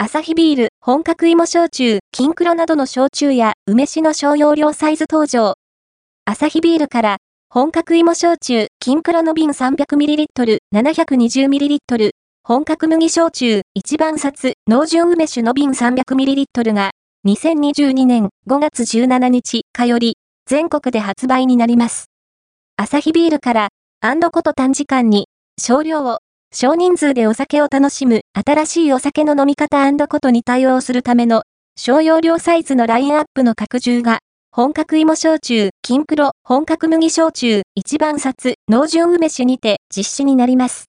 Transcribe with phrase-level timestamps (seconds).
[0.00, 5.54] アサヒビール、本格芋焼酎、金黒などの焼酎や梅酒の小容量サイズ登場。
[6.24, 7.16] アサヒビールから、
[7.50, 12.10] 本格芋焼酎、金黒の瓶 300ml、720ml、
[12.44, 16.92] 本格麦焼酎、一番札、農順梅酒の瓶 300ml が、
[17.26, 22.06] 2022年5月17日かより、全国で発売になります。
[22.76, 23.68] アサヒビールから、
[24.00, 25.26] アンドこと短時間に、
[25.60, 26.20] 少量を、
[26.60, 29.78] 少人数でお酒を楽しむ新しいお酒の飲み方
[30.08, 31.42] ことに対応するための
[31.76, 34.18] 小容量サイズのラインアップの拡充が
[34.50, 40.86] 本格芋焼酎、金黒、本格麦焼酎、一番札、農純梅酒にて実施になります。